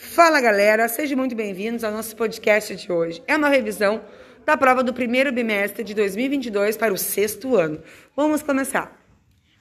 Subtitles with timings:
[0.00, 3.22] Fala galera, sejam muito bem-vindos ao nosso podcast de hoje.
[3.28, 4.02] É uma revisão
[4.46, 7.82] da prova do primeiro bimestre de 2022 para o sexto ano.
[8.16, 8.98] Vamos começar.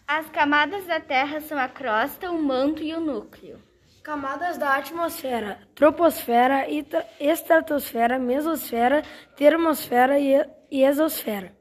[0.07, 3.62] As camadas da Terra são a crosta, o manto e o núcleo.
[4.02, 6.66] Camadas da atmosfera: troposfera,
[7.20, 9.04] estratosfera, mesosfera,
[9.36, 11.54] termosfera e exosfera.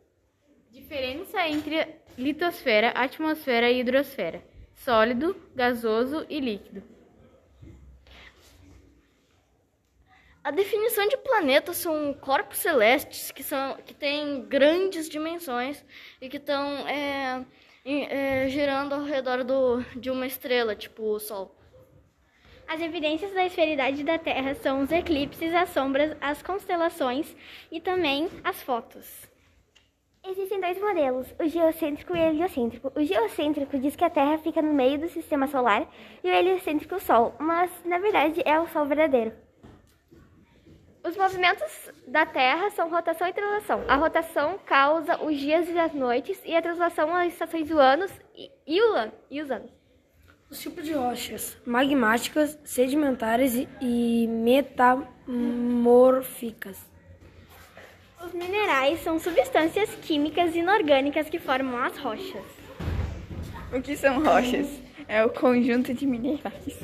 [0.71, 4.41] Diferença entre litosfera, atmosfera e hidrosfera:
[4.73, 6.98] sólido, gasoso e líquido.
[10.48, 15.84] A definição de planeta são corpos celestes que, são, que têm grandes dimensões
[16.22, 17.44] e que estão é,
[17.84, 21.54] é, girando ao redor do, de uma estrela, tipo o Sol.
[22.66, 27.36] As evidências da esferidade da Terra são os eclipses, as sombras, as constelações
[27.71, 29.29] e também as fotos.
[30.26, 32.91] Existem dois modelos, o geocêntrico e o heliocêntrico.
[32.96, 35.86] O geocêntrico diz que a Terra fica no meio do sistema solar
[36.24, 39.46] e o heliocêntrico o Sol, mas na verdade é o Sol verdadeiro.
[41.08, 43.83] Os movimentos da Terra são rotação e translação.
[43.88, 48.05] A rotação causa os dias e as noites, e a translação as estações do ano
[48.36, 49.70] e, e, o, e os anos.
[50.50, 56.77] Os tipos de rochas: magmáticas, sedimentares e metamórficas.
[58.22, 62.44] Os minerais são substâncias químicas inorgânicas que formam as rochas.
[63.72, 64.68] O que são rochas?
[65.08, 66.78] É o conjunto de minerais.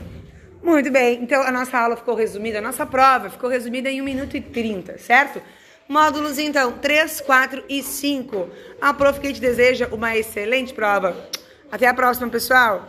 [0.65, 4.05] Muito bem, então a nossa aula ficou resumida, a nossa prova ficou resumida em 1
[4.05, 5.43] minuto e 30, certo?
[5.87, 8.49] Módulos então 3, 4 e 5.
[8.81, 11.29] A prof que te deseja uma excelente prova.
[11.71, 12.83] Até a próxima, pessoal!